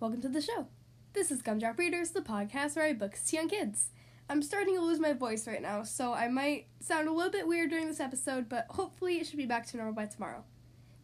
Welcome 0.00 0.22
to 0.22 0.30
the 0.30 0.40
show. 0.40 0.66
This 1.12 1.30
is 1.30 1.42
Gumdrop 1.42 1.78
Readers, 1.78 2.12
the 2.12 2.22
podcast 2.22 2.74
where 2.74 2.86
I 2.86 2.94
books 2.94 3.22
to 3.26 3.36
young 3.36 3.50
kids. 3.50 3.90
I'm 4.30 4.40
starting 4.40 4.74
to 4.76 4.80
lose 4.80 4.98
my 4.98 5.12
voice 5.12 5.46
right 5.46 5.60
now, 5.60 5.82
so 5.82 6.14
I 6.14 6.26
might 6.26 6.68
sound 6.80 7.06
a 7.06 7.12
little 7.12 7.30
bit 7.30 7.46
weird 7.46 7.68
during 7.68 7.86
this 7.86 8.00
episode, 8.00 8.48
but 8.48 8.64
hopefully 8.70 9.18
it 9.18 9.26
should 9.26 9.36
be 9.36 9.44
back 9.44 9.66
to 9.66 9.76
normal 9.76 9.92
by 9.92 10.06
tomorrow. 10.06 10.44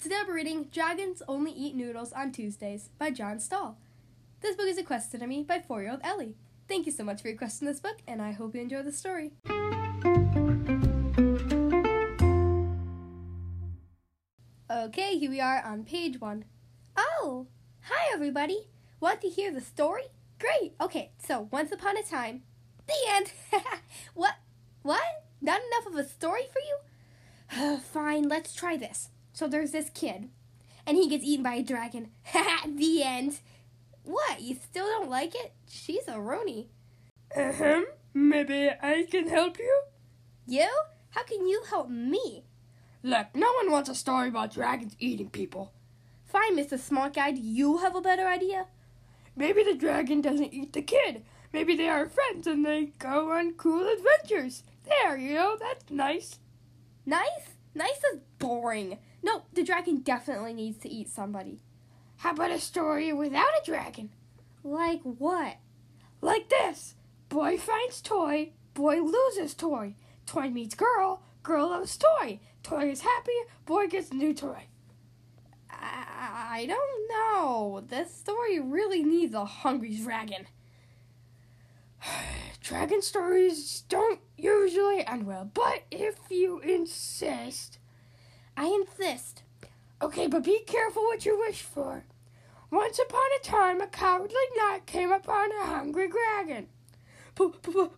Today 0.01 0.17
I'm 0.19 0.33
reading 0.33 0.71
Dragons 0.73 1.21
Only 1.29 1.51
Eat 1.51 1.75
Noodles 1.75 2.15
on 2.15 2.33
Tuesdays 2.33 2.89
by 2.99 3.11
Jon 3.11 3.39
Stahl. 3.39 3.77
This 4.41 4.57
book 4.57 4.67
is 4.67 4.79
requested 4.79 5.21
to 5.21 5.27
me 5.27 5.43
by 5.43 5.61
four 5.61 5.83
year 5.83 5.91
old 5.91 6.01
Ellie. 6.03 6.39
Thank 6.67 6.87
you 6.87 6.93
so 6.93 7.05
much 7.05 7.21
for 7.21 7.29
requesting 7.29 7.69
this 7.69 7.81
book, 7.81 7.99
and 8.09 8.23
I 8.23 8.33
hope 8.33 8.55
you 8.55 8.63
enjoy 8.63 8.83
the 8.83 8.93
story. 8.93 9.33
Okay, 14.71 15.19
here 15.19 15.31
we 15.31 15.41
are 15.43 15.63
on 15.63 15.85
page 15.85 16.19
one. 16.19 16.47
Oh, 16.97 17.47
hi 17.83 18.15
everybody. 18.15 18.69
Want 19.07 19.21
to 19.21 19.29
hear 19.29 19.53
the 19.53 19.61
story? 19.61 20.03
Great. 20.41 20.75
Okay, 20.81 21.13
so 21.17 21.47
once 21.53 21.71
upon 21.71 21.97
a 21.97 22.03
time, 22.03 22.43
the 22.89 22.95
end. 23.09 23.31
what? 24.15 24.35
What? 24.83 25.23
Not 25.41 25.61
enough 25.61 25.87
of 25.87 25.95
a 25.95 26.09
story 26.09 26.43
for 26.53 26.59
you? 26.59 27.79
Fine, 27.93 28.29
let's 28.29 28.53
try 28.53 28.77
this. 28.77 29.11
So 29.33 29.47
there's 29.47 29.71
this 29.71 29.91
kid, 29.91 30.31
and 30.85 30.97
he 30.97 31.09
gets 31.09 31.23
eaten 31.23 31.45
by 31.45 31.55
a 31.55 31.63
dragon. 31.63 32.09
the 32.67 33.05
end. 33.05 33.39
What? 34.03 34.41
You 34.41 34.57
still 34.57 34.87
don't 34.87 35.09
like 35.09 35.37
it? 35.37 35.53
She's 35.71 36.09
a 36.09 36.15
Roni. 36.15 36.67
Ahem. 37.37 37.83
Uh-huh. 37.83 37.85
Maybe 38.13 38.71
I 38.83 39.07
can 39.09 39.29
help 39.29 39.61
you? 39.61 39.83
You? 40.49 40.69
How 41.11 41.23
can 41.23 41.47
you 41.47 41.63
help 41.71 41.89
me? 41.89 42.43
Look, 43.05 43.29
no 43.37 43.53
one 43.53 43.71
wants 43.71 43.89
a 43.89 43.95
story 43.95 44.31
about 44.31 44.53
dragons 44.53 44.97
eating 44.99 45.31
people. 45.31 45.73
Fine, 46.25 46.57
Mr. 46.57 46.77
Smart 46.77 47.15
Guy, 47.15 47.31
do 47.31 47.41
you 47.41 47.79
have 47.79 47.95
a 47.95 48.01
better 48.01 48.27
idea? 48.27 48.67
Maybe 49.37 49.63
the 49.63 49.75
dragon 49.75 50.21
doesn't 50.21 50.55
eat 50.55 50.73
the 50.73 50.83
kid. 50.83 51.25
Maybe 51.53 51.77
they 51.77 51.89
are 51.89 52.09
friends 52.09 52.47
and 52.47 52.65
they 52.65 52.87
go 52.99 53.33
on 53.33 53.55
cool 53.55 53.87
adventures. 53.89 54.65
There, 54.85 55.17
you 55.17 55.35
know, 55.35 55.57
that's 55.59 55.91
nice. 55.91 56.39
Nice? 57.05 57.57
Nice 57.75 58.03
is 58.13 58.21
boring. 58.39 58.99
No, 59.23 59.43
the 59.53 59.63
dragon 59.63 60.01
definitely 60.01 60.55
needs 60.55 60.79
to 60.79 60.89
eat 60.89 61.09
somebody. 61.09 61.61
How 62.19 62.31
about 62.31 62.51
a 62.51 62.59
story 62.59 63.13
without 63.13 63.45
a 63.61 63.65
dragon? 63.65 64.11
Like 64.65 65.03
what? 65.03 65.59
Like 66.21 66.49
this 66.49 66.95
Boy 67.29 67.59
finds 67.59 68.01
toy, 68.01 68.53
boy 68.75 69.01
loses 69.01 69.55
toy. 69.55 69.95
Toy 70.27 70.49
meets 70.49 70.75
girl, 70.75 71.23
girl 71.43 71.71
loves 71.71 71.97
toy. 71.97 72.41
Toy 72.63 72.91
is 72.91 73.01
happy, 73.01 73.33
boy 73.65 73.89
gets 73.89 74.13
new 74.13 74.33
toy. 74.33 74.65
I, 75.71 76.06
I 76.33 76.67
don't 76.67 77.09
know. 77.09 77.83
This 77.87 78.15
story 78.15 78.59
really 78.61 79.03
needs 79.03 79.35
a 79.35 79.45
hungry 79.45 79.97
dragon. 79.97 80.47
Dragon 82.61 83.01
stories 83.03 83.85
don't 83.89 84.21
usually 84.37 85.07
end 85.07 85.27
well, 85.27 85.51
but 85.53 85.85
if 85.91 86.17
you 86.31 86.61
insist. 86.61 87.79
I 88.57 88.67
insist. 88.67 89.43
Okay, 90.03 90.27
but 90.27 90.45
be 90.45 90.61
careful 90.67 91.05
what 91.05 91.25
you 91.25 91.39
wish 91.39 91.63
for. 91.63 92.05
Once 92.71 92.99
upon 92.99 93.23
a 93.39 93.45
time, 93.45 93.81
a 93.81 93.87
cowardly 93.87 94.37
knight 94.57 94.87
came 94.87 95.13
upon 95.13 95.53
a 95.53 95.67
hungry 95.67 96.09
dragon. 96.09 96.67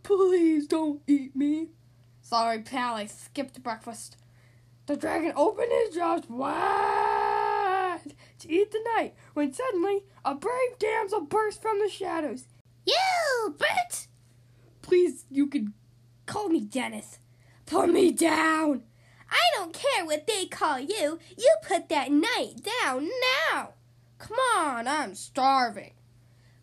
Please 0.03 0.67
don't 0.67 1.01
eat 1.07 1.35
me. 1.35 1.69
Sorry, 2.21 2.61
pal, 2.61 2.97
I 2.97 3.07
skipped 3.07 3.63
breakfast. 3.63 4.17
The 4.87 4.97
dragon 4.97 5.33
opened 5.35 5.73
his 5.73 5.95
jaws 5.95 6.29
wide 6.29 6.98
to 8.41 8.53
eat 8.53 8.71
the 8.71 8.81
knight 8.95 9.15
when 9.35 9.53
suddenly 9.53 10.05
a 10.25 10.35
brave 10.35 10.79
damsel 10.79 11.21
burst 11.21 11.61
from 11.61 11.79
the 11.81 11.89
shadows. 11.89 12.45
You, 12.87 13.55
Bert! 13.59 14.07
Please, 14.83 15.25
you 15.31 15.47
can 15.47 15.75
call 16.27 16.49
me 16.49 16.61
Dennis. 16.61 17.19
Put 17.67 17.91
me 17.91 18.11
down. 18.13 18.83
I 19.31 19.41
don't 19.57 19.75
care 19.75 20.07
what 20.07 20.27
they 20.27 20.47
call 20.47 20.81
you. 20.81 21.19
You 21.37 21.57
put 21.63 21.89
that 21.91 22.11
knight 22.11 22.67
down 22.83 23.09
now. 23.53 23.75
Come 24.19 24.39
on, 24.57 24.89
I'm 24.89 25.15
starving. 25.15 25.93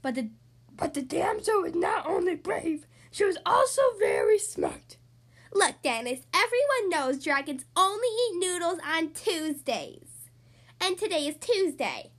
But 0.01 0.15
the 0.15 0.29
but 0.75 0.93
the 0.93 1.01
damsel 1.01 1.61
was 1.61 1.73
not 1.73 2.05
only 2.05 2.35
brave, 2.35 2.85
she 3.11 3.23
was 3.23 3.37
also 3.45 3.81
very 3.97 4.37
smart. 4.37 4.97
Look, 5.53 5.75
Dennis, 5.81 6.25
everyone 6.33 6.89
knows 6.89 7.23
dragons 7.23 7.63
only 7.77 8.07
eat 8.07 8.39
noodles 8.39 8.79
on 8.85 9.11
Tuesdays. 9.11 10.14
And 10.81 10.97
today 10.97 11.27
is 11.27 11.35
Tuesday. 11.39 12.11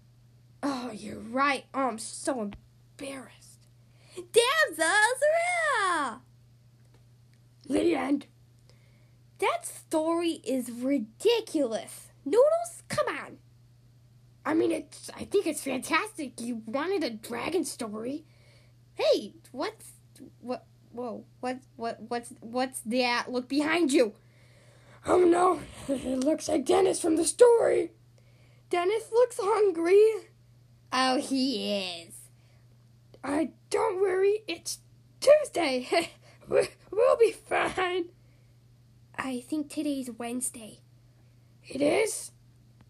Oh, 0.62 0.90
you're 0.92 1.18
right. 1.18 1.64
Oh, 1.74 1.88
I'm 1.88 1.98
so 1.98 2.50
embarrassed. 2.98 3.68
Damsels 4.16 5.22
real! 6.00 6.22
The 7.68 7.94
end. 7.94 8.26
That 9.38 9.66
story 9.66 10.40
is 10.44 10.70
ridiculous. 10.70 12.08
Noodles? 12.24 12.82
Come 12.88 13.06
on. 13.08 13.38
I 14.44 14.54
mean, 14.54 14.72
it's. 14.72 15.10
I 15.14 15.24
think 15.24 15.46
it's 15.46 15.62
fantastic. 15.62 16.40
You 16.40 16.62
wanted 16.66 17.04
a 17.04 17.10
dragon 17.10 17.64
story. 17.64 18.24
Hey, 18.94 19.34
what's 19.52 19.92
what? 20.40 20.64
Whoa, 20.92 21.24
what? 21.40 21.58
What? 21.76 22.00
What's 22.08 22.32
what's 22.40 22.80
that? 22.86 23.26
Look 23.30 23.48
behind 23.48 23.92
you. 23.92 24.14
Oh 25.06 25.24
no! 25.24 25.60
It 25.94 26.20
looks 26.20 26.48
like 26.48 26.64
Dennis 26.64 27.00
from 27.00 27.16
the 27.16 27.24
story. 27.24 27.90
Dennis 28.68 29.10
looks 29.12 29.38
hungry. 29.40 30.02
Oh, 30.92 31.18
he 31.18 32.02
is. 32.02 32.14
I 33.22 33.50
don't 33.70 34.00
worry. 34.00 34.42
It's 34.48 34.78
Tuesday. 35.20 36.10
we'll 36.48 37.16
be 37.18 37.32
fine. 37.32 38.06
I 39.16 39.40
think 39.40 39.70
today's 39.70 40.10
Wednesday. 40.10 40.80
It 41.64 41.80
is? 41.80 42.32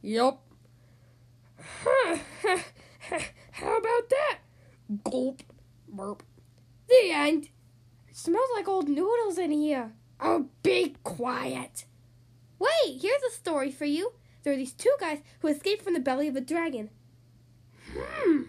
Yup. 0.01 0.43
Huh. 1.61 2.19
How 3.53 3.77
about 3.77 4.09
that? 4.11 4.39
Gulp. 5.05 5.43
Burp. 5.89 6.23
The 6.89 7.11
end. 7.11 7.49
It 8.09 8.17
smells 8.17 8.49
like 8.55 8.69
old 8.69 8.89
noodles 8.89 9.39
in 9.39 9.51
here. 9.51 9.93
Oh, 10.21 10.49
be 10.63 10.97
quiet. 11.03 11.85
Wait, 12.59 13.01
here's 13.01 13.23
a 13.23 13.35
story 13.35 13.71
for 13.71 13.85
you. 13.85 14.13
There 14.47 14.55
are 14.55 14.57
these 14.57 14.75
two 14.75 14.95
guys 15.01 15.23
who 15.41 15.49
escaped 15.49 15.83
from 15.83 15.95
the 15.95 15.99
belly 15.99 16.29
of 16.29 16.37
a 16.37 16.41
dragon. 16.41 16.91
Hmm. 17.93 18.43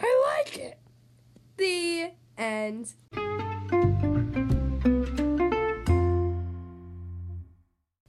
I 0.00 0.44
like 0.44 0.56
it. 0.56 0.78
The 1.56 2.12
end. 2.38 2.92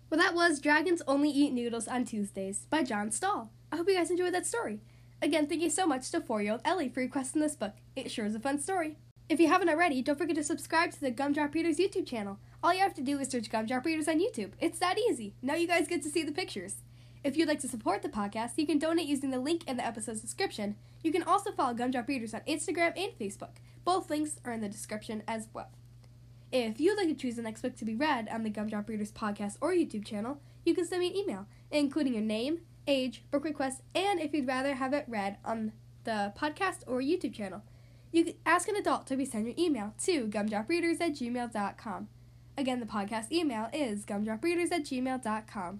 Well, 0.07 0.19
that 0.19 0.35
was 0.35 0.59
Dragons 0.59 1.01
Only 1.07 1.31
Eat 1.31 1.51
Noodles 1.51 1.87
on 1.87 2.05
Tuesdays 2.05 2.67
by 2.69 2.83
Jon 2.83 3.09
Stahl. 3.09 3.49
I 3.71 3.77
hope 3.77 3.89
you 3.89 3.95
guys 3.95 4.11
enjoyed 4.11 4.35
that 4.35 4.45
story. 4.45 4.81
Again, 5.19 5.47
thank 5.47 5.63
you 5.63 5.71
so 5.71 5.87
much 5.87 6.11
to 6.11 6.21
four 6.21 6.43
year 6.43 6.51
old 6.51 6.61
Ellie 6.63 6.89
for 6.89 6.99
requesting 6.99 7.41
this 7.41 7.55
book. 7.55 7.73
It 7.95 8.11
sure 8.11 8.27
is 8.27 8.35
a 8.35 8.39
fun 8.39 8.59
story. 8.59 8.97
If 9.29 9.39
you 9.39 9.47
haven't 9.47 9.69
already, 9.69 10.03
don't 10.03 10.19
forget 10.19 10.35
to 10.35 10.43
subscribe 10.43 10.91
to 10.91 11.01
the 11.01 11.09
Gumdrop 11.09 11.55
Readers 11.55 11.77
YouTube 11.77 12.05
channel. 12.05 12.37
All 12.61 12.71
you 12.71 12.81
have 12.81 12.93
to 12.93 13.01
do 13.01 13.17
is 13.17 13.29
search 13.29 13.49
Gumdrop 13.49 13.83
Readers 13.83 14.07
on 14.07 14.19
YouTube. 14.19 14.51
It's 14.59 14.77
that 14.77 14.99
easy. 14.99 15.33
Now 15.41 15.55
you 15.55 15.65
guys 15.65 15.87
get 15.87 16.03
to 16.03 16.09
see 16.09 16.21
the 16.21 16.31
pictures. 16.31 16.83
If 17.25 17.35
you'd 17.35 17.47
like 17.47 17.61
to 17.61 17.67
support 17.67 18.03
the 18.03 18.07
podcast, 18.07 18.51
you 18.55 18.67
can 18.67 18.77
donate 18.77 19.07
using 19.07 19.31
the 19.31 19.39
link 19.39 19.67
in 19.67 19.77
the 19.77 19.85
episode's 19.85 20.21
description. 20.21 20.75
You 21.01 21.11
can 21.11 21.23
also 21.23 21.51
follow 21.51 21.73
Gumdrop 21.73 22.07
Readers 22.07 22.35
on 22.35 22.41
Instagram 22.41 22.93
and 22.95 23.17
Facebook. 23.19 23.55
Both 23.83 24.11
links 24.11 24.39
are 24.45 24.51
in 24.51 24.61
the 24.61 24.69
description 24.69 25.23
as 25.27 25.47
well. 25.51 25.71
If 26.51 26.79
you'd 26.79 26.95
like 26.95 27.07
to 27.07 27.15
choose 27.15 27.37
the 27.37 27.41
next 27.41 27.63
book 27.63 27.75
to 27.77 27.85
be 27.85 27.95
read 27.95 28.29
on 28.31 28.43
the 28.43 28.51
Gumdrop 28.51 28.87
Readers 28.87 29.11
podcast 29.11 29.57
or 29.59 29.71
YouTube 29.71 30.05
channel, 30.05 30.39
you 30.65 30.75
can 30.75 30.85
send 30.85 30.99
me 30.99 31.07
an 31.07 31.15
email, 31.15 31.47
including 31.71 32.13
your 32.13 32.21
name, 32.21 32.59
age, 32.85 33.23
book 33.31 33.43
request, 33.43 33.81
and 33.95 34.19
if 34.19 34.31
you'd 34.31 34.47
rather 34.47 34.75
have 34.75 34.93
it 34.93 35.05
read 35.07 35.37
on 35.43 35.71
the 36.03 36.31
podcast 36.37 36.83
or 36.85 37.01
YouTube 37.01 37.33
channel. 37.33 37.63
You 38.11 38.23
can 38.23 38.35
ask 38.45 38.67
an 38.67 38.75
adult 38.75 39.07
to 39.07 39.17
resend 39.17 39.45
your 39.45 39.55
email 39.57 39.95
to 40.03 40.27
gumdropreaders 40.27 41.01
at 41.01 41.13
gmail.com. 41.13 42.07
Again, 42.55 42.79
the 42.79 42.85
podcast 42.85 43.31
email 43.31 43.67
is 43.73 44.05
gumdropreaders 44.05 44.71
at 44.71 44.83
gmail.com. 44.83 45.79